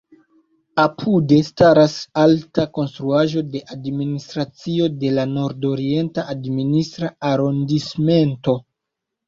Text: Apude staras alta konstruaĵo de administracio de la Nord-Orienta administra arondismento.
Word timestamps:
Apude 0.83 1.37
staras 1.49 1.93
alta 2.21 2.65
konstruaĵo 2.79 3.45
de 3.57 3.61
administracio 3.77 4.89
de 5.05 5.13
la 5.21 5.29
Nord-Orienta 5.37 6.27
administra 6.37 7.15
arondismento. 7.33 8.61